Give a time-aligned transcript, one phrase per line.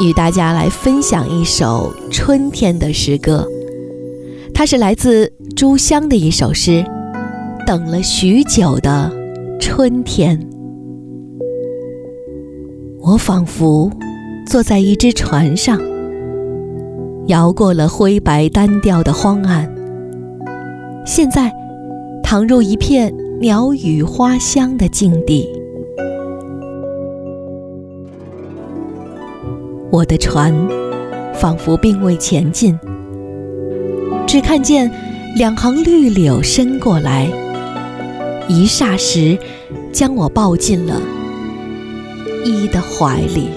[0.00, 3.44] 与大家来分享一首春天的诗歌，
[4.54, 6.84] 它是来自朱湘的一首诗，
[7.66, 9.10] 《等了许久的
[9.58, 10.38] 春天》。
[13.00, 13.90] 我仿佛
[14.46, 15.80] 坐在一只船上，
[17.26, 19.68] 摇过了灰白单调的荒岸，
[21.04, 21.52] 现在
[22.22, 25.57] 躺入一片鸟语花香的境地。
[29.90, 30.54] 我的船
[31.34, 32.78] 仿佛并未前进，
[34.26, 34.90] 只看见
[35.36, 37.26] 两行绿柳伸过来，
[38.48, 39.38] 一霎时
[39.90, 41.00] 将我抱进了
[42.44, 43.48] 一的怀里。